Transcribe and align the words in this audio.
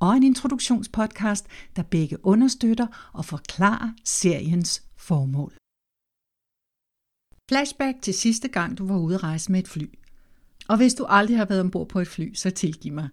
og 0.00 0.16
en 0.16 0.22
introduktionspodcast, 0.22 1.46
der 1.76 1.82
begge 1.82 2.26
understøtter 2.26 3.10
og 3.12 3.24
forklarer 3.24 3.90
seriens 4.04 4.82
formål. 4.96 5.52
Flashback 7.48 8.02
til 8.02 8.14
sidste 8.14 8.48
gang, 8.48 8.78
du 8.78 8.86
var 8.86 8.98
ude 8.98 9.14
at 9.14 9.22
rejse 9.22 9.52
med 9.52 9.60
et 9.60 9.68
fly. 9.68 9.86
Og 10.68 10.76
hvis 10.76 10.94
du 10.94 11.04
aldrig 11.08 11.36
har 11.36 11.44
været 11.44 11.60
ombord 11.60 11.88
på 11.88 12.00
et 12.00 12.08
fly, 12.08 12.34
så 12.34 12.50
tilgiv 12.50 12.92
mig. 12.92 13.08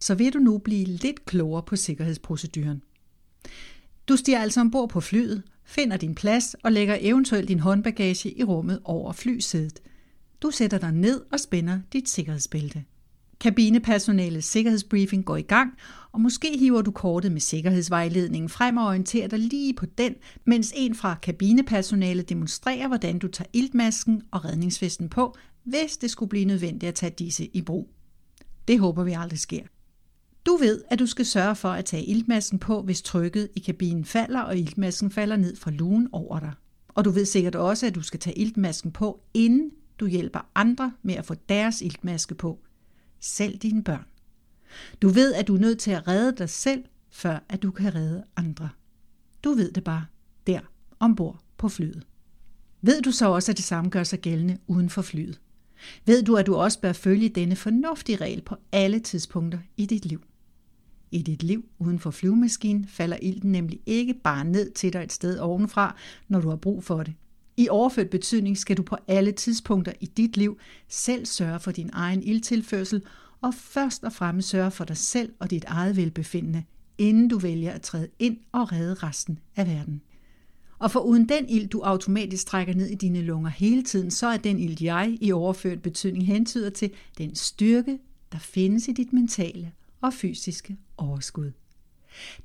Så 0.00 0.14
vil 0.14 0.32
du 0.32 0.38
nu 0.38 0.58
blive 0.58 0.84
lidt 0.84 1.24
klogere 1.24 1.62
på 1.62 1.76
sikkerhedsproceduren. 1.76 2.82
Du 4.08 4.16
stiger 4.16 4.40
altså 4.40 4.60
ombord 4.60 4.88
på 4.88 5.00
flyet, 5.00 5.42
finder 5.64 5.96
din 5.96 6.14
plads 6.14 6.54
og 6.54 6.72
lægger 6.72 6.98
eventuelt 7.00 7.48
din 7.48 7.60
håndbagage 7.60 8.38
i 8.38 8.44
rummet 8.44 8.80
over 8.84 9.12
flysædet. 9.12 9.80
Du 10.42 10.50
sætter 10.50 10.78
dig 10.78 10.92
ned 10.92 11.20
og 11.32 11.40
spænder 11.40 11.80
dit 11.92 12.08
sikkerhedsbælte. 12.08 12.84
Kabinepersonalets 13.42 14.46
sikkerhedsbriefing 14.46 15.24
går 15.24 15.36
i 15.36 15.42
gang, 15.42 15.72
og 16.12 16.20
måske 16.20 16.58
hiver 16.58 16.82
du 16.82 16.90
kortet 16.90 17.32
med 17.32 17.40
sikkerhedsvejledningen 17.40 18.48
frem 18.48 18.76
og 18.76 18.86
orienterer 18.86 19.28
dig 19.28 19.38
lige 19.38 19.74
på 19.74 19.86
den, 19.86 20.14
mens 20.44 20.72
en 20.76 20.94
fra 20.94 21.14
kabinepersonalet 21.22 22.28
demonstrerer, 22.28 22.88
hvordan 22.88 23.18
du 23.18 23.28
tager 23.28 23.48
iltmasken 23.52 24.22
og 24.30 24.44
redningsvesten 24.44 25.08
på, 25.08 25.36
hvis 25.64 25.96
det 25.96 26.10
skulle 26.10 26.28
blive 26.28 26.44
nødvendigt 26.44 26.88
at 26.88 26.94
tage 26.94 27.14
disse 27.18 27.46
i 27.52 27.62
brug. 27.62 27.90
Det 28.68 28.78
håber 28.78 29.04
vi 29.04 29.12
aldrig 29.12 29.38
sker. 29.38 29.62
Du 30.46 30.56
ved, 30.56 30.82
at 30.90 30.98
du 30.98 31.06
skal 31.06 31.26
sørge 31.26 31.56
for 31.56 31.68
at 31.68 31.84
tage 31.84 32.04
iltmasken 32.04 32.58
på, 32.58 32.82
hvis 32.82 33.02
trykket 33.02 33.48
i 33.56 33.60
kabinen 33.60 34.04
falder, 34.04 34.40
og 34.40 34.58
iltmasken 34.58 35.10
falder 35.10 35.36
ned 35.36 35.56
fra 35.56 35.70
lugen 35.70 36.08
over 36.12 36.38
dig. 36.38 36.52
Og 36.88 37.04
du 37.04 37.10
ved 37.10 37.24
sikkert 37.24 37.54
også, 37.54 37.86
at 37.86 37.94
du 37.94 38.02
skal 38.02 38.20
tage 38.20 38.38
iltmasken 38.38 38.92
på, 38.92 39.20
inden 39.34 39.70
du 40.00 40.06
hjælper 40.06 40.40
andre 40.54 40.92
med 41.02 41.14
at 41.14 41.24
få 41.24 41.34
deres 41.48 41.82
iltmaske 41.82 42.34
på– 42.34 42.58
selv 43.22 43.58
dine 43.58 43.84
børn. 43.84 44.04
Du 45.02 45.08
ved, 45.08 45.34
at 45.34 45.48
du 45.48 45.54
er 45.54 45.60
nødt 45.60 45.78
til 45.78 45.90
at 45.90 46.08
redde 46.08 46.38
dig 46.38 46.48
selv, 46.48 46.84
før 47.10 47.38
at 47.48 47.62
du 47.62 47.70
kan 47.70 47.94
redde 47.94 48.24
andre. 48.36 48.68
Du 49.44 49.50
ved 49.50 49.72
det 49.72 49.84
bare 49.84 50.06
der 50.46 50.60
ombord 51.00 51.40
på 51.58 51.68
flyet. 51.68 52.06
Ved 52.82 53.02
du 53.02 53.10
så 53.10 53.28
også, 53.28 53.52
at 53.52 53.56
det 53.56 53.64
samme 53.64 53.90
gør 53.90 54.02
sig 54.04 54.20
gældende 54.20 54.58
uden 54.66 54.90
for 54.90 55.02
flyet? 55.02 55.40
Ved 56.06 56.22
du, 56.22 56.36
at 56.36 56.46
du 56.46 56.56
også 56.56 56.80
bør 56.80 56.92
følge 56.92 57.28
denne 57.28 57.56
fornuftige 57.56 58.16
regel 58.16 58.42
på 58.42 58.56
alle 58.72 59.00
tidspunkter 59.00 59.58
i 59.76 59.86
dit 59.86 60.06
liv? 60.06 60.22
I 61.10 61.22
dit 61.22 61.42
liv 61.42 61.68
uden 61.78 61.98
for 61.98 62.10
flyvemaskinen 62.10 62.88
falder 62.88 63.16
ilten 63.22 63.52
nemlig 63.52 63.80
ikke 63.86 64.14
bare 64.14 64.44
ned 64.44 64.70
til 64.70 64.92
dig 64.92 65.02
et 65.02 65.12
sted 65.12 65.38
ovenfra, 65.38 65.96
når 66.28 66.40
du 66.40 66.48
har 66.48 66.56
brug 66.56 66.84
for 66.84 67.02
det. 67.02 67.14
I 67.56 67.68
overført 67.68 68.10
betydning 68.10 68.58
skal 68.58 68.76
du 68.76 68.82
på 68.82 68.96
alle 69.08 69.32
tidspunkter 69.32 69.92
i 70.00 70.06
dit 70.06 70.36
liv 70.36 70.58
selv 70.88 71.26
sørge 71.26 71.60
for 71.60 71.70
din 71.70 71.90
egen 71.92 72.22
ildtilførsel, 72.22 73.02
og 73.40 73.54
først 73.54 74.04
og 74.04 74.12
fremmest 74.12 74.48
sørge 74.48 74.70
for 74.70 74.84
dig 74.84 74.96
selv 74.96 75.32
og 75.38 75.50
dit 75.50 75.64
eget 75.64 75.96
velbefindende, 75.96 76.64
inden 76.98 77.28
du 77.28 77.38
vælger 77.38 77.72
at 77.72 77.82
træde 77.82 78.08
ind 78.18 78.36
og 78.52 78.72
redde 78.72 78.94
resten 78.94 79.38
af 79.56 79.66
verden. 79.66 80.02
Og 80.78 80.90
for 80.90 81.00
uden 81.00 81.28
den 81.28 81.48
ild, 81.48 81.68
du 81.68 81.80
automatisk 81.80 82.46
trækker 82.46 82.74
ned 82.74 82.86
i 82.86 82.94
dine 82.94 83.22
lunger 83.22 83.50
hele 83.50 83.82
tiden, 83.82 84.10
så 84.10 84.26
er 84.26 84.36
den 84.36 84.58
ild, 84.58 84.82
jeg 84.82 85.18
i 85.20 85.32
overført 85.32 85.82
betydning 85.82 86.26
hentyder 86.26 86.70
til 86.70 86.90
den 87.18 87.34
styrke, 87.34 87.98
der 88.32 88.38
findes 88.38 88.88
i 88.88 88.92
dit 88.92 89.12
mentale 89.12 89.72
og 90.00 90.14
fysiske 90.14 90.76
overskud. 90.96 91.52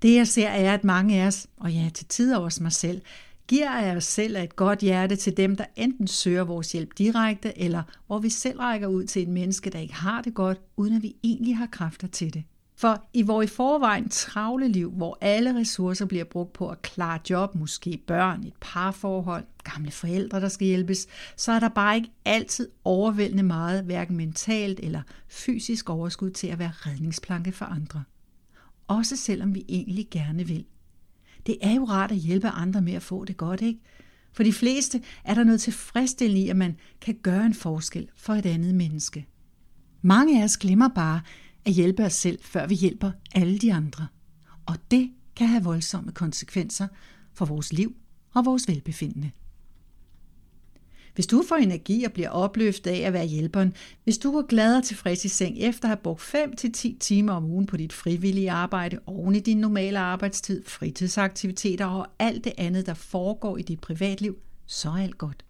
Det 0.01 0.15
jeg 0.15 0.27
ser 0.27 0.47
er, 0.47 0.73
at 0.73 0.83
mange 0.83 1.21
af 1.21 1.27
os, 1.27 1.47
og 1.57 1.73
ja, 1.73 1.89
til 1.93 2.05
tider 2.05 2.37
også 2.37 2.63
mig 2.63 2.71
selv, 2.71 3.01
giver 3.47 3.69
af 3.69 3.95
os 3.95 4.03
selv 4.03 4.35
et 4.35 4.55
godt 4.55 4.79
hjerte 4.79 5.15
til 5.15 5.37
dem, 5.37 5.55
der 5.55 5.65
enten 5.75 6.07
søger 6.07 6.43
vores 6.43 6.71
hjælp 6.71 6.97
direkte, 6.97 7.59
eller 7.59 7.83
hvor 8.07 8.19
vi 8.19 8.29
selv 8.29 8.59
rækker 8.59 8.87
ud 8.87 9.03
til 9.03 9.21
et 9.21 9.27
menneske, 9.27 9.69
der 9.69 9.79
ikke 9.79 9.93
har 9.93 10.21
det 10.21 10.33
godt, 10.33 10.61
uden 10.77 10.95
at 10.95 11.03
vi 11.03 11.15
egentlig 11.23 11.57
har 11.57 11.65
kræfter 11.65 12.07
til 12.07 12.33
det. 12.33 12.43
For 12.79 13.07
i 13.13 13.21
vores 13.21 13.51
i 13.51 13.55
forvejen 13.55 14.09
travle 14.09 14.67
liv, 14.67 14.91
hvor 14.91 15.17
alle 15.21 15.55
ressourcer 15.55 16.05
bliver 16.05 16.23
brugt 16.23 16.53
på 16.53 16.69
at 16.69 16.81
klare 16.81 17.19
job, 17.29 17.55
måske 17.55 18.03
børn, 18.07 18.43
et 18.43 18.53
parforhold, 18.61 19.45
gamle 19.63 19.91
forældre, 19.91 20.41
der 20.41 20.47
skal 20.47 20.67
hjælpes, 20.67 21.07
så 21.35 21.51
er 21.51 21.59
der 21.59 21.69
bare 21.69 21.95
ikke 21.95 22.11
altid 22.25 22.69
overvældende 22.83 23.43
meget, 23.43 23.83
hverken 23.83 24.17
mentalt 24.17 24.79
eller 24.79 25.01
fysisk 25.27 25.89
overskud 25.89 26.29
til 26.29 26.47
at 26.47 26.59
være 26.59 26.71
redningsplanke 26.75 27.51
for 27.51 27.65
andre. 27.65 28.03
Også 28.87 29.15
selvom 29.15 29.55
vi 29.55 29.65
egentlig 29.69 30.07
gerne 30.11 30.47
vil. 30.47 30.65
Det 31.47 31.57
er 31.61 31.73
jo 31.73 31.83
rart 31.85 32.11
at 32.11 32.17
hjælpe 32.17 32.47
andre 32.47 32.81
med 32.81 32.93
at 32.93 33.01
få 33.01 33.25
det 33.25 33.37
godt, 33.37 33.61
ikke? 33.61 33.79
For 34.33 34.43
de 34.43 34.53
fleste 34.53 35.01
er 35.23 35.33
der 35.33 35.43
noget 35.43 35.61
tilfredsstillende 35.61 36.41
i, 36.41 36.49
at 36.49 36.55
man 36.55 36.77
kan 37.01 37.15
gøre 37.23 37.45
en 37.45 37.53
forskel 37.53 38.09
for 38.15 38.33
et 38.33 38.45
andet 38.45 38.75
menneske. 38.75 39.27
Mange 40.01 40.41
af 40.41 40.43
os 40.43 40.57
glemmer 40.57 40.87
bare 40.87 41.21
at 41.65 41.73
hjælpe 41.73 42.05
os 42.05 42.13
selv, 42.13 42.39
før 42.41 42.67
vi 42.67 42.75
hjælper 42.75 43.11
alle 43.35 43.57
de 43.57 43.73
andre. 43.73 44.07
Og 44.65 44.75
det 44.91 45.11
kan 45.35 45.47
have 45.47 45.63
voldsomme 45.63 46.11
konsekvenser 46.11 46.87
for 47.33 47.45
vores 47.45 47.73
liv 47.73 47.95
og 48.33 48.45
vores 48.45 48.67
velbefindende. 48.67 49.31
Hvis 51.17 51.27
du 51.27 51.43
får 51.47 51.55
energi 51.55 52.03
og 52.03 52.11
bliver 52.11 52.29
opløftet 52.29 52.91
af 52.91 52.97
at 52.97 53.13
være 53.13 53.25
hjælperen, 53.25 53.73
hvis 54.03 54.17
du 54.17 54.31
går 54.31 54.47
glad 54.47 54.77
og 54.77 54.83
tilfreds 54.83 55.25
i 55.25 55.27
seng 55.27 55.59
efter 55.59 55.85
at 55.85 55.89
have 55.89 55.97
brugt 55.97 56.21
5-10 56.21 56.97
timer 56.99 57.33
om 57.33 57.45
ugen 57.45 57.65
på 57.65 57.77
dit 57.77 57.93
frivillige 57.93 58.51
arbejde, 58.51 58.99
oven 59.05 59.35
i 59.35 59.39
din 59.39 59.57
normale 59.57 59.99
arbejdstid, 59.99 60.63
fritidsaktiviteter 60.65 61.85
og 61.85 62.07
alt 62.19 62.43
det 62.43 62.53
andet, 62.57 62.85
der 62.85 62.93
foregår 62.93 63.57
i 63.57 63.61
dit 63.61 63.79
privatliv, 63.79 64.37
så 64.65 64.89
er 64.89 65.03
alt 65.03 65.17
godt. 65.17 65.45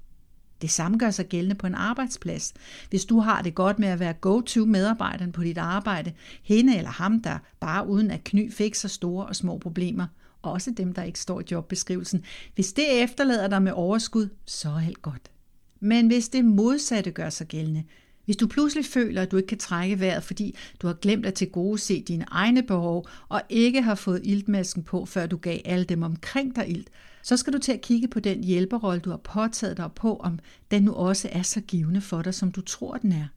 Det 0.61 0.69
samme 0.69 0.97
gør 0.97 1.09
sig 1.09 1.25
gældende 1.25 1.55
på 1.55 1.67
en 1.67 1.75
arbejdsplads. 1.75 2.53
Hvis 2.89 3.05
du 3.05 3.19
har 3.19 3.41
det 3.41 3.55
godt 3.55 3.79
med 3.79 3.87
at 3.87 3.99
være 3.99 4.13
go-to-medarbejderen 4.13 5.31
på 5.31 5.43
dit 5.43 5.57
arbejde, 5.57 6.13
hende 6.43 6.77
eller 6.77 6.91
ham, 6.91 7.21
der 7.21 7.37
bare 7.59 7.87
uden 7.87 8.11
at 8.11 8.23
kny 8.23 8.53
fikser 8.53 8.89
store 8.89 9.25
og 9.25 9.35
små 9.35 9.57
problemer, 9.57 10.05
også 10.41 10.71
dem, 10.71 10.93
der 10.93 11.03
ikke 11.03 11.19
står 11.19 11.39
i 11.39 11.43
jobbeskrivelsen. 11.51 12.23
Hvis 12.55 12.73
det 12.73 13.03
efterlader 13.03 13.47
dig 13.47 13.61
med 13.61 13.71
overskud, 13.71 14.29
så 14.45 14.69
er 14.69 14.85
alt 14.87 15.01
godt. 15.01 15.31
Men 15.79 16.07
hvis 16.07 16.29
det 16.29 16.45
modsatte 16.45 17.11
gør 17.11 17.29
sig 17.29 17.47
gældende, 17.47 17.83
hvis 18.25 18.37
du 18.37 18.47
pludselig 18.47 18.85
føler, 18.85 19.21
at 19.21 19.31
du 19.31 19.37
ikke 19.37 19.47
kan 19.47 19.57
trække 19.57 19.99
vejret, 19.99 20.23
fordi 20.23 20.55
du 20.81 20.87
har 20.87 20.93
glemt 20.93 21.25
at 21.25 21.33
til 21.33 21.49
gode 21.49 21.77
se 21.77 22.03
dine 22.03 22.25
egne 22.27 22.63
behov, 22.63 23.07
og 23.29 23.41
ikke 23.49 23.81
har 23.81 23.95
fået 23.95 24.21
iltmasken 24.23 24.83
på, 24.83 25.05
før 25.05 25.25
du 25.25 25.37
gav 25.37 25.59
alle 25.65 25.85
dem 25.85 26.03
omkring 26.03 26.55
dig 26.55 26.69
ilt, 26.69 26.89
så 27.23 27.37
skal 27.37 27.53
du 27.53 27.57
til 27.57 27.71
at 27.71 27.81
kigge 27.81 28.07
på 28.07 28.19
den 28.19 28.43
hjælperrolle, 28.43 29.01
du 29.01 29.09
har 29.09 29.17
påtaget 29.17 29.77
dig 29.77 29.91
på, 29.95 30.15
om 30.15 30.39
den 30.71 30.83
nu 30.83 30.93
også 30.93 31.29
er 31.31 31.41
så 31.41 31.61
givende 31.61 32.01
for 32.01 32.21
dig, 32.21 32.33
som 32.33 32.51
du 32.51 32.61
tror, 32.61 32.97
den 32.97 33.11
er. 33.11 33.27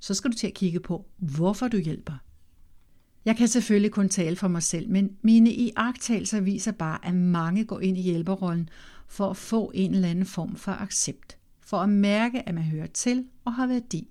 Så 0.00 0.14
skal 0.14 0.30
du 0.30 0.36
til 0.36 0.46
at 0.46 0.54
kigge 0.54 0.80
på, 0.80 1.06
hvorfor 1.16 1.68
du 1.68 1.76
hjælper. 1.76 2.12
Jeg 3.24 3.36
kan 3.36 3.48
selvfølgelig 3.48 3.90
kun 3.90 4.08
tale 4.08 4.36
for 4.36 4.48
mig 4.48 4.62
selv, 4.62 4.88
men 4.88 5.16
mine 5.22 5.52
iagttagelser 5.52 6.40
viser 6.40 6.72
bare, 6.72 7.06
at 7.06 7.14
mange 7.14 7.64
går 7.64 7.80
ind 7.80 7.98
i 7.98 8.02
hjælperrollen 8.02 8.68
for 9.08 9.30
at 9.30 9.36
få 9.36 9.72
en 9.74 9.94
eller 9.94 10.08
anden 10.08 10.26
form 10.26 10.56
for 10.56 10.72
accept 10.72 11.35
for 11.66 11.78
at 11.78 11.88
mærke, 11.88 12.48
at 12.48 12.54
man 12.54 12.64
hører 12.64 12.86
til 12.86 13.24
og 13.44 13.54
har 13.54 13.66
værdi, 13.66 14.08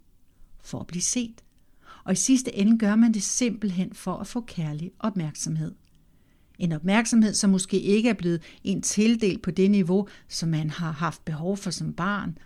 for 0.64 0.80
at 0.80 0.88
blive 0.88 1.02
set. 1.02 1.44
Og 2.04 2.14
i 2.14 2.16
sidste 2.16 2.56
ende 2.56 2.78
gør 2.78 2.96
man 2.96 3.14
det 3.14 3.24
simpelthen 3.24 3.94
for 3.94 4.18
at 4.18 4.28
få 4.28 4.42
kærlig 4.42 4.92
opmærksomhed. 5.00 5.76
En 6.60 6.72
opmærksomhed, 6.72 7.34
som 7.34 7.50
måske 7.50 7.80
ikke 7.80 8.10
er 8.10 8.14
blevet 8.14 8.42
en 8.64 8.82
tildel 8.82 9.40
på 9.40 9.52
det 9.52 9.72
niveau, 9.72 10.08
som 10.30 10.50
man 10.50 10.70
har 10.70 10.92
haft 10.92 11.26
behov 11.26 11.58
for 11.58 11.72
som 11.72 11.94
barn. 11.94 12.38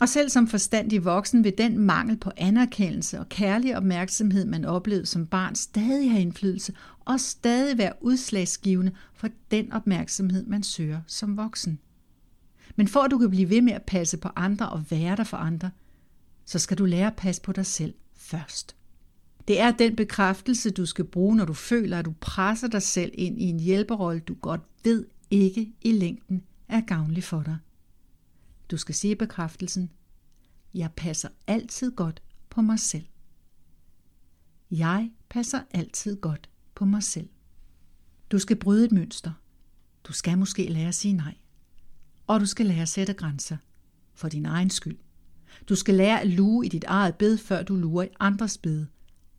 Og 0.00 0.08
selv 0.08 0.28
som 0.28 0.48
forstandig 0.48 1.04
voksen 1.04 1.44
vil 1.44 1.58
den 1.58 1.78
mangel 1.78 2.16
på 2.16 2.30
anerkendelse 2.36 3.18
og 3.18 3.28
kærlig 3.28 3.76
opmærksomhed, 3.76 4.44
man 4.44 4.64
oplevede 4.64 5.06
som 5.06 5.26
barn, 5.26 5.54
stadig 5.54 6.10
have 6.10 6.22
indflydelse 6.22 6.74
og 7.00 7.20
stadig 7.20 7.78
være 7.78 7.92
udslagsgivende 8.00 8.92
for 9.14 9.28
den 9.50 9.72
opmærksomhed, 9.72 10.46
man 10.46 10.62
søger 10.62 11.00
som 11.06 11.36
voksen. 11.36 11.78
Men 12.76 12.88
for 12.88 13.00
at 13.00 13.10
du 13.10 13.18
kan 13.18 13.30
blive 13.30 13.50
ved 13.50 13.62
med 13.62 13.72
at 13.72 13.82
passe 13.82 14.16
på 14.16 14.28
andre 14.36 14.68
og 14.68 14.90
være 14.90 15.16
der 15.16 15.24
for 15.24 15.36
andre, 15.36 15.70
så 16.44 16.58
skal 16.58 16.78
du 16.78 16.84
lære 16.84 17.06
at 17.06 17.16
passe 17.16 17.42
på 17.42 17.52
dig 17.52 17.66
selv 17.66 17.94
først. 18.14 18.76
Det 19.48 19.60
er 19.60 19.70
den 19.70 19.96
bekræftelse, 19.96 20.70
du 20.70 20.86
skal 20.86 21.04
bruge, 21.04 21.36
når 21.36 21.44
du 21.44 21.54
føler, 21.54 21.98
at 21.98 22.04
du 22.04 22.14
presser 22.20 22.68
dig 22.68 22.82
selv 22.82 23.12
ind 23.14 23.40
i 23.40 23.44
en 23.44 23.60
hjælperolle, 23.60 24.20
du 24.20 24.34
godt 24.34 24.60
ved 24.84 25.06
ikke 25.30 25.72
i 25.80 25.92
længden 25.92 26.42
er 26.68 26.80
gavnlig 26.80 27.24
for 27.24 27.42
dig. 27.42 27.58
Du 28.70 28.76
skal 28.76 28.94
sige 28.94 29.16
bekræftelsen, 29.16 29.90
jeg 30.74 30.90
passer 30.96 31.28
altid 31.46 31.90
godt 31.90 32.22
på 32.50 32.62
mig 32.62 32.78
selv. 32.78 33.04
Jeg 34.70 35.10
passer 35.28 35.60
altid 35.70 36.20
godt 36.20 36.50
på 36.74 36.84
mig 36.84 37.02
selv. 37.02 37.28
Du 38.30 38.38
skal 38.38 38.56
bryde 38.56 38.84
et 38.84 38.92
mønster. 38.92 39.32
Du 40.04 40.12
skal 40.12 40.38
måske 40.38 40.68
lære 40.68 40.88
at 40.88 40.94
sige 40.94 41.14
nej. 41.14 41.34
Og 42.26 42.40
du 42.40 42.46
skal 42.46 42.66
lære 42.66 42.82
at 42.82 42.88
sætte 42.88 43.12
grænser. 43.12 43.56
For 44.14 44.28
din 44.28 44.46
egen 44.46 44.70
skyld. 44.70 44.98
Du 45.68 45.74
skal 45.74 45.94
lære 45.94 46.20
at 46.20 46.28
lue 46.28 46.66
i 46.66 46.68
dit 46.68 46.84
eget 46.84 47.14
bed, 47.14 47.38
før 47.38 47.62
du 47.62 47.76
lurer 47.76 48.04
i 48.04 48.08
andres 48.20 48.58
bed. 48.58 48.86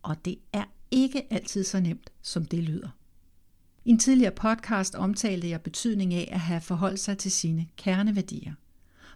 Og 0.02 0.24
det 0.24 0.36
er 0.52 0.64
ikke 0.90 1.32
altid 1.32 1.64
så 1.64 1.80
nemt, 1.80 2.10
som 2.22 2.44
det 2.44 2.62
lyder. 2.64 2.88
I 3.84 3.90
en 3.90 3.98
tidligere 3.98 4.32
podcast 4.32 4.94
omtalte 4.94 5.48
jeg 5.48 5.60
betydning 5.60 6.14
af 6.14 6.28
at 6.32 6.40
have 6.40 6.60
forholdt 6.60 7.00
sig 7.00 7.18
til 7.18 7.30
sine 7.30 7.66
kerneværdier. 7.76 8.54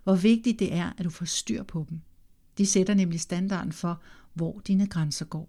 Hvor 0.05 0.15
vigtigt 0.15 0.59
det 0.59 0.75
er, 0.75 0.93
at 0.99 1.05
du 1.05 1.11
får 1.11 1.25
styr 1.25 1.63
på 1.63 1.87
dem. 1.91 2.01
De 2.59 2.67
sætter 2.67 2.95
nemlig 2.95 3.21
standarden 3.21 3.73
for, 3.73 4.01
hvor 4.35 4.61
dine 4.67 4.87
grænser 4.87 5.25
går. 5.25 5.49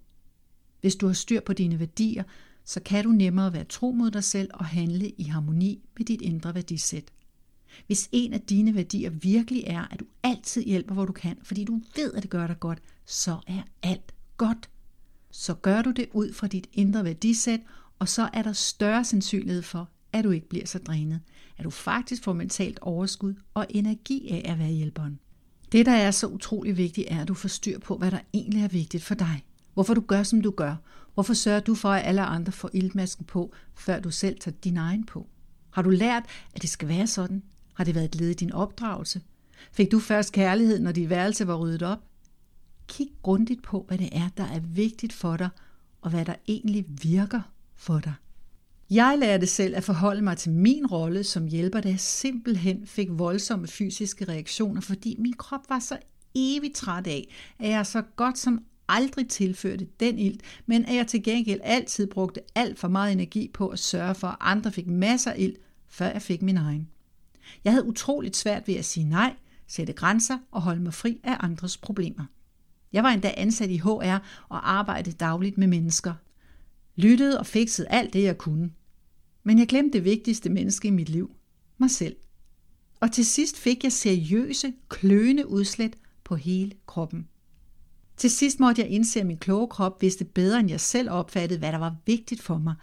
Hvis 0.81 0.95
du 0.95 1.07
har 1.07 1.13
styr 1.13 1.39
på 1.39 1.53
dine 1.53 1.79
værdier, 1.79 2.23
så 2.65 2.79
kan 2.79 3.03
du 3.03 3.09
nemmere 3.09 3.53
være 3.53 3.63
tro 3.63 3.91
mod 3.91 4.11
dig 4.11 4.23
selv 4.23 4.49
og 4.53 4.65
handle 4.65 5.09
i 5.09 5.23
harmoni 5.23 5.89
med 5.97 6.05
dit 6.05 6.21
indre 6.21 6.55
værdisæt. 6.55 7.11
Hvis 7.87 8.09
en 8.11 8.33
af 8.33 8.41
dine 8.41 8.75
værdier 8.75 9.09
virkelig 9.09 9.63
er, 9.67 9.87
at 9.91 9.99
du 9.99 10.05
altid 10.23 10.63
hjælper, 10.63 10.93
hvor 10.93 11.05
du 11.05 11.13
kan, 11.13 11.37
fordi 11.43 11.63
du 11.63 11.81
ved, 11.95 12.13
at 12.13 12.23
det 12.23 12.29
gør 12.29 12.47
dig 12.47 12.59
godt, 12.59 12.79
så 13.05 13.37
er 13.47 13.61
alt 13.83 14.13
godt. 14.37 14.69
Så 15.31 15.53
gør 15.53 15.81
du 15.81 15.91
det 15.91 16.09
ud 16.13 16.33
fra 16.33 16.47
dit 16.47 16.67
indre 16.73 17.03
værdisæt, 17.03 17.59
og 17.99 18.09
så 18.09 18.29
er 18.33 18.41
der 18.41 18.53
større 18.53 19.05
sandsynlighed 19.05 19.61
for, 19.61 19.89
at 20.13 20.23
du 20.23 20.31
ikke 20.31 20.49
bliver 20.49 20.65
så 20.65 20.79
drænet, 20.79 21.21
at 21.57 21.63
du 21.63 21.69
faktisk 21.69 22.23
får 22.23 22.33
mentalt 22.33 22.79
overskud 22.79 23.33
og 23.53 23.65
energi 23.69 24.29
af 24.29 24.51
at 24.51 24.59
være 24.59 24.71
hjælperen. 24.71 25.19
Det, 25.71 25.85
der 25.85 25.91
er 25.91 26.11
så 26.11 26.27
utrolig 26.27 26.77
vigtigt, 26.77 27.07
er, 27.09 27.21
at 27.21 27.27
du 27.27 27.33
får 27.33 27.49
styr 27.49 27.79
på, 27.79 27.97
hvad 27.97 28.11
der 28.11 28.19
egentlig 28.33 28.63
er 28.63 28.67
vigtigt 28.67 29.03
for 29.03 29.15
dig. 29.15 29.45
Hvorfor 29.73 29.93
du 29.93 30.01
gør, 30.01 30.23
som 30.23 30.41
du 30.41 30.51
gør. 30.51 30.75
Hvorfor 31.13 31.33
sørger 31.33 31.59
du 31.59 31.75
for, 31.75 31.89
at 31.89 32.07
alle 32.07 32.21
andre 32.21 32.51
får 32.51 32.69
iltmasken 32.73 33.25
på, 33.25 33.53
før 33.75 33.99
du 33.99 34.11
selv 34.11 34.39
tager 34.39 34.55
din 34.63 34.77
egen 34.77 35.05
på? 35.05 35.27
Har 35.69 35.81
du 35.81 35.89
lært, 35.89 36.23
at 36.53 36.61
det 36.61 36.69
skal 36.69 36.87
være 36.87 37.07
sådan? 37.07 37.43
Har 37.73 37.83
det 37.83 37.95
været 37.95 38.05
et 38.05 38.15
led 38.15 38.29
i 38.29 38.33
din 38.33 38.51
opdragelse? 38.51 39.21
Fik 39.71 39.91
du 39.91 39.99
først 39.99 40.33
kærlighed, 40.33 40.79
når 40.79 40.91
dit 40.91 41.09
værelse 41.09 41.47
var 41.47 41.55
ryddet 41.55 41.81
op? 41.81 41.99
Kig 42.87 43.07
grundigt 43.21 43.63
på, 43.63 43.85
hvad 43.87 43.97
det 43.97 44.09
er, 44.11 44.29
der 44.37 44.43
er 44.43 44.59
vigtigt 44.59 45.13
for 45.13 45.37
dig, 45.37 45.49
og 46.01 46.09
hvad 46.09 46.25
der 46.25 46.35
egentlig 46.47 46.85
virker 47.03 47.41
for 47.75 47.99
dig. 47.99 48.13
Jeg 48.89 49.17
lærte 49.19 49.47
selv 49.47 49.75
at 49.75 49.83
forholde 49.83 50.21
mig 50.21 50.37
til 50.37 50.51
min 50.51 50.85
rolle 50.85 51.23
som 51.23 51.47
hjælper, 51.47 51.81
da 51.81 51.89
jeg 51.89 51.99
simpelthen 51.99 52.87
fik 52.87 53.07
voldsomme 53.11 53.67
fysiske 53.67 54.25
reaktioner, 54.25 54.81
fordi 54.81 55.15
min 55.19 55.33
krop 55.33 55.69
var 55.69 55.79
så 55.79 55.97
evigt 56.35 56.75
træt 56.75 57.07
af, 57.07 57.33
at 57.59 57.69
jeg 57.69 57.85
så 57.85 58.01
godt 58.15 58.37
som 58.37 58.63
aldrig 58.87 59.27
tilførte 59.27 59.87
den 59.99 60.19
ild, 60.19 60.39
men 60.65 60.85
at 60.85 60.95
jeg 60.95 61.07
til 61.07 61.23
gengæld 61.23 61.59
altid 61.63 62.07
brugte 62.07 62.41
alt 62.55 62.79
for 62.79 62.87
meget 62.87 63.11
energi 63.11 63.51
på 63.53 63.67
at 63.67 63.79
sørge 63.79 64.15
for, 64.15 64.27
at 64.27 64.37
andre 64.39 64.71
fik 64.71 64.87
masser 64.87 65.31
af 65.31 65.35
ild, 65.39 65.55
før 65.87 66.11
jeg 66.11 66.21
fik 66.21 66.41
min 66.41 66.57
egen. 66.57 66.89
Jeg 67.63 67.73
havde 67.73 67.85
utroligt 67.85 68.35
svært 68.35 68.67
ved 68.67 68.75
at 68.75 68.85
sige 68.85 69.03
nej, 69.03 69.33
sætte 69.67 69.93
grænser 69.93 70.37
og 70.51 70.61
holde 70.61 70.81
mig 70.81 70.93
fri 70.93 71.19
af 71.23 71.37
andres 71.39 71.77
problemer. 71.77 72.25
Jeg 72.93 73.03
var 73.03 73.09
endda 73.09 73.33
ansat 73.37 73.69
i 73.69 73.77
HR 73.77 74.17
og 74.49 74.71
arbejdede 74.71 75.15
dagligt 75.15 75.57
med 75.57 75.67
mennesker. 75.67 76.13
Lyttede 76.95 77.39
og 77.39 77.45
fiksede 77.45 77.87
alt 77.87 78.13
det, 78.13 78.23
jeg 78.23 78.37
kunne. 78.37 78.71
Men 79.43 79.59
jeg 79.59 79.67
glemte 79.67 79.97
det 79.97 80.05
vigtigste 80.05 80.49
menneske 80.49 80.87
i 80.87 80.91
mit 80.91 81.09
liv. 81.09 81.35
Mig 81.77 81.91
selv. 81.91 82.15
Og 82.99 83.11
til 83.11 83.25
sidst 83.25 83.57
fik 83.57 83.83
jeg 83.83 83.91
seriøse, 83.91 84.73
kløende 84.89 85.47
udslæt 85.47 85.93
på 86.23 86.35
hele 86.35 86.71
kroppen. 86.87 87.27
Til 88.17 88.29
sidst 88.31 88.59
måtte 88.59 88.81
jeg 88.81 88.89
indse, 88.89 89.19
at 89.19 89.25
min 89.25 89.37
kloge 89.37 89.67
krop 89.67 90.01
vidste 90.01 90.25
bedre, 90.25 90.59
end 90.59 90.69
jeg 90.69 90.81
selv 90.81 91.09
opfattede, 91.09 91.59
hvad 91.59 91.71
der 91.71 91.77
var 91.77 91.95
vigtigt 92.05 92.41
for 92.41 92.57
mig. 92.57 92.75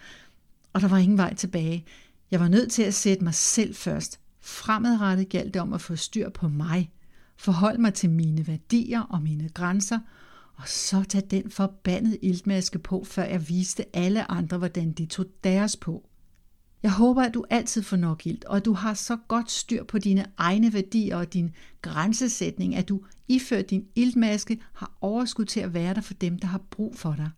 Og 0.72 0.80
der 0.80 0.88
var 0.88 0.98
ingen 0.98 1.18
vej 1.18 1.34
tilbage. 1.34 1.84
Jeg 2.30 2.40
var 2.40 2.48
nødt 2.48 2.72
til 2.72 2.82
at 2.82 2.94
sætte 2.94 3.24
mig 3.24 3.34
selv 3.34 3.74
først. 3.74 4.19
Fremadrettet 4.50 5.28
galt 5.28 5.54
det 5.54 5.62
om 5.62 5.72
at 5.72 5.80
få 5.80 5.96
styr 5.96 6.28
på 6.28 6.48
mig. 6.48 6.90
Forholde 7.36 7.80
mig 7.80 7.94
til 7.94 8.10
mine 8.10 8.46
værdier 8.46 9.00
og 9.00 9.22
mine 9.22 9.48
grænser, 9.48 9.98
og 10.54 10.68
så 10.68 11.04
tage 11.08 11.26
den 11.30 11.50
forbandede 11.50 12.16
iltmaske 12.22 12.78
på, 12.78 13.04
før 13.04 13.22
jeg 13.22 13.48
viste 13.48 13.96
alle 13.96 14.30
andre, 14.30 14.58
hvordan 14.58 14.92
de 14.92 15.06
tog 15.06 15.26
deres 15.44 15.76
på. 15.76 16.08
Jeg 16.82 16.92
håber, 16.92 17.22
at 17.22 17.34
du 17.34 17.44
altid 17.50 17.82
får 17.82 17.96
nok 17.96 18.26
ilt, 18.26 18.44
og 18.44 18.56
at 18.56 18.64
du 18.64 18.72
har 18.72 18.94
så 18.94 19.16
godt 19.28 19.50
styr 19.50 19.84
på 19.84 19.98
dine 19.98 20.26
egne 20.36 20.72
værdier 20.72 21.16
og 21.16 21.32
din 21.32 21.50
grænsesætning, 21.82 22.74
at 22.74 22.88
du 22.88 23.00
iført 23.28 23.70
din 23.70 23.86
iltmaske 23.94 24.60
har 24.72 24.92
overskud 25.00 25.44
til 25.44 25.60
at 25.60 25.74
være 25.74 25.94
der 25.94 26.00
for 26.00 26.14
dem, 26.14 26.38
der 26.38 26.46
har 26.46 26.60
brug 26.70 26.96
for 26.96 27.14
dig. 27.14 27.30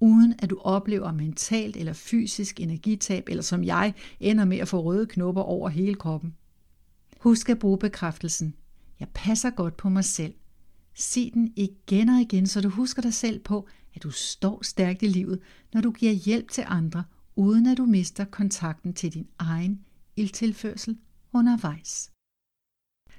Uden 0.00 0.34
at 0.38 0.50
du 0.50 0.58
oplever 0.58 1.12
mentalt 1.12 1.76
eller 1.76 1.92
fysisk 1.92 2.60
energitab, 2.60 3.28
eller 3.28 3.42
som 3.42 3.64
jeg 3.64 3.94
ender 4.20 4.44
med 4.44 4.58
at 4.58 4.68
få 4.68 4.82
røde 4.82 5.06
knopper 5.06 5.42
over 5.42 5.68
hele 5.68 5.94
kroppen. 5.94 6.34
Husk 7.20 7.48
at 7.48 7.58
bruge 7.58 7.78
bekræftelsen. 7.78 8.54
Jeg 9.00 9.08
passer 9.14 9.50
godt 9.50 9.76
på 9.76 9.88
mig 9.88 10.04
selv. 10.04 10.34
Sig 10.94 11.30
den 11.34 11.52
igen 11.56 12.08
og 12.08 12.20
igen, 12.20 12.46
så 12.46 12.60
du 12.60 12.68
husker 12.68 13.02
dig 13.02 13.14
selv 13.14 13.38
på, 13.38 13.68
at 13.94 14.02
du 14.02 14.10
står 14.10 14.58
stærkt 14.62 15.02
i 15.02 15.06
livet, 15.06 15.40
når 15.74 15.80
du 15.80 15.90
giver 15.90 16.12
hjælp 16.12 16.50
til 16.50 16.64
andre– 16.66 17.04
uden 17.36 17.66
at 17.66 17.76
du 17.76 17.86
mister 17.86 18.24
kontakten 18.24 18.94
til 18.94 19.14
din 19.14 19.28
egen 19.38 19.80
ildtilførsel 20.16 20.98
undervejs. 21.32 22.10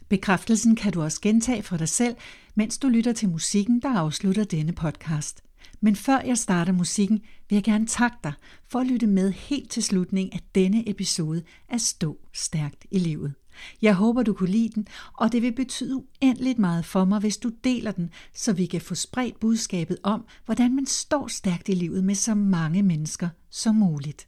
Bekræftelsen 0.09 0.75
kan 0.75 0.93
du 0.93 1.01
også 1.01 1.21
gentage 1.21 1.63
for 1.63 1.77
dig 1.77 1.89
selv, 1.89 2.15
mens 2.55 2.77
du 2.77 2.87
lytter 2.87 3.13
til 3.13 3.29
musikken, 3.29 3.81
der 3.81 3.89
afslutter 3.89 4.43
denne 4.43 4.73
podcast. 4.73 5.46
Men 5.81 5.95
før 5.95 6.19
jeg 6.19 6.37
starter 6.37 6.73
musikken, 6.73 7.21
vil 7.49 7.55
jeg 7.55 7.63
gerne 7.63 7.87
takke 7.87 8.17
dig 8.23 8.33
for 8.67 8.79
at 8.79 8.87
lytte 8.87 9.07
med 9.07 9.31
helt 9.31 9.71
til 9.71 9.83
slutningen 9.83 10.33
af 10.33 10.39
denne 10.55 10.89
episode 10.89 11.43
af 11.69 11.81
Stå 11.81 12.17
Stærkt 12.33 12.85
i 12.91 12.99
Livet. 12.99 13.33
Jeg 13.81 13.95
håber, 13.95 14.23
du 14.23 14.33
kunne 14.33 14.49
lide 14.49 14.69
den, 14.75 14.87
og 15.13 15.31
det 15.31 15.41
vil 15.41 15.55
betyde 15.55 15.95
uendeligt 15.95 16.59
meget 16.59 16.85
for 16.85 17.05
mig, 17.05 17.19
hvis 17.19 17.37
du 17.37 17.51
deler 17.63 17.91
den, 17.91 18.09
så 18.33 18.53
vi 18.53 18.65
kan 18.65 18.81
få 18.81 18.95
spredt 18.95 19.39
budskabet 19.39 19.97
om, 20.03 20.25
hvordan 20.45 20.75
man 20.75 20.85
står 20.85 21.27
stærkt 21.27 21.69
i 21.69 21.73
livet 21.73 22.03
med 22.03 22.15
så 22.15 22.35
mange 22.35 22.83
mennesker 22.83 23.29
som 23.49 23.75
muligt. 23.75 24.27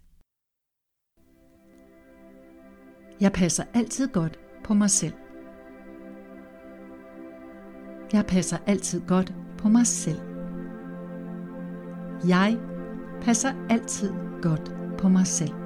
Jeg 3.22 3.34
passer 3.34 3.64
altid 3.74 4.08
godt 4.08 4.40
på 4.64 4.74
mig 4.74 4.90
selv. 4.90 5.14
Jeg 8.14 8.26
passer 8.26 8.58
altid 8.68 9.02
godt 9.08 9.34
på 9.58 9.70
mig 9.70 9.88
selv. 9.88 10.29
Jeg 12.28 12.58
passer 13.22 13.54
altid 13.70 14.14
godt 14.42 14.72
på 14.98 15.10
mig 15.10 15.28
selv. 15.28 15.59